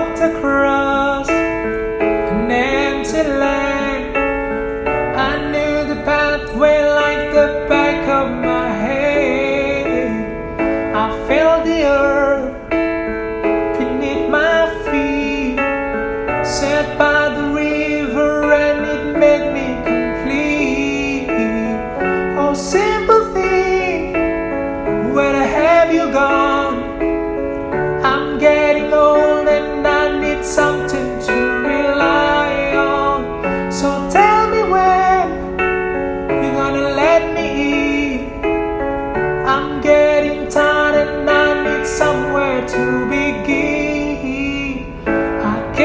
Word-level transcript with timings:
walked 0.00 0.20
across 0.20 1.28
an 1.28 2.50
empty 2.50 3.22
land. 3.22 4.16
I 5.28 5.32
knew 5.52 5.94
the 5.94 6.00
pathway 6.04 6.78
like 7.02 7.32
the 7.38 7.66
back 7.68 8.08
of 8.08 8.28
my 8.50 8.68
hand. 8.86 10.16
I 10.96 11.06
felt 11.28 11.64
the 11.66 11.82
earth 11.84 12.54
beneath 13.78 14.30
my 14.30 14.60
feet, 14.86 15.58
set 16.46 16.86
by 16.98 17.28
the 17.36 17.49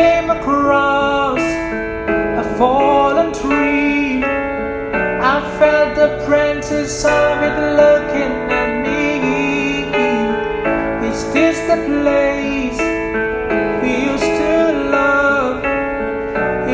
came 0.05 0.29
across 0.29 1.45
a 2.41 2.45
fallen 2.57 3.29
tree. 3.41 4.23
I 5.33 5.35
felt 5.57 5.89
the 6.01 6.09
branches 6.25 6.93
of 7.21 7.35
it 7.47 7.57
looking 7.81 8.35
at 8.61 8.71
me. 8.85 9.05
Is 11.09 11.19
this 11.35 11.57
the 11.71 11.79
place 11.89 12.79
we 13.81 13.91
used 14.11 14.33
to 14.41 14.55
love? 14.97 15.57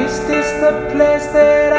Is 0.04 0.14
this 0.30 0.48
the 0.64 0.74
place 0.94 1.28
that? 1.36 1.71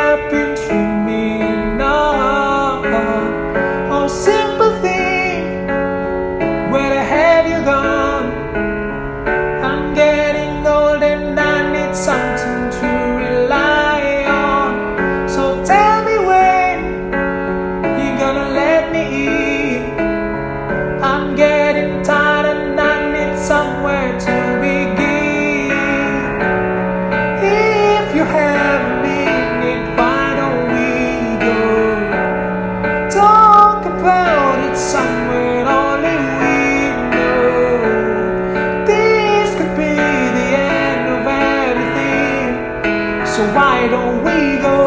Why 43.72 43.88
don't 43.88 44.18
we 44.28 44.38
go 44.60 44.80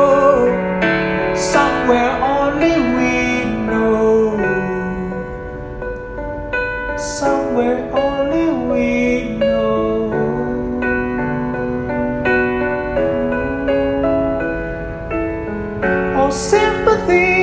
somewhere 1.35 2.11
only 2.33 2.75
we 2.95 3.13
know? 3.69 4.37
Somewhere 6.95 7.79
only 8.03 8.47
we 8.69 8.87
know. 9.39 10.11
Oh, 16.19 16.29
sympathy, 16.29 17.34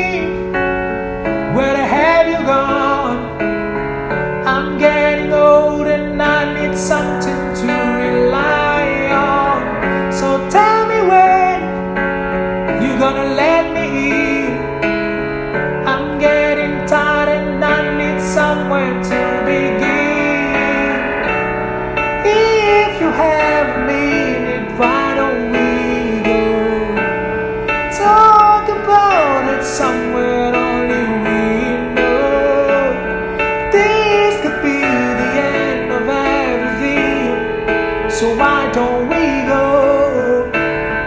you're 12.93 13.01
gonna 13.01 13.35
let 13.35 13.73
me 13.73 14.13
in. 14.13 14.85
I'm 15.87 16.19
getting 16.19 16.87
tired 16.87 17.29
and 17.29 17.65
I 17.65 17.81
need 17.99 18.21
somewhere 18.21 18.93
to 19.11 19.21
begin. 19.47 21.01
If 22.25 23.01
you 23.01 23.09
have 23.25 23.67
a 23.77 23.87
minute, 23.87 24.79
why 24.79 25.15
don't 25.21 25.45
we 25.55 26.23
go? 26.31 26.43
Talk 28.05 28.69
about 28.69 29.43
it 29.55 29.65
somewhere 29.65 30.55
only 30.55 31.05
we 31.25 31.41
know. 31.97 33.17
This 33.73 34.35
could 34.43 34.61
be 34.63 34.81
the 35.21 35.31
end 35.65 35.93
of 35.99 36.07
everything. 36.09 38.11
So 38.11 38.37
why 38.37 38.71
don't 38.73 39.09
we 39.09 39.25
go 39.55 40.51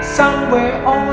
somewhere 0.01 0.73
only 0.85 1.04